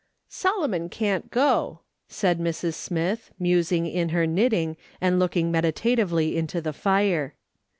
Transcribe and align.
"Solomon 0.43 0.89
can't 0.89 1.29
go," 1.29 1.81
said 2.07 2.39
Mrs. 2.39 2.73
Smith, 2.73 3.29
musing 3.37 3.85
in 3.85 4.09
her 4.09 4.25
knitting, 4.25 4.75
and 4.99 5.19
looking 5.19 5.51
meditatively 5.51 6.35
into 6.35 6.59
the 6.59 6.73
fire. 6.73 7.35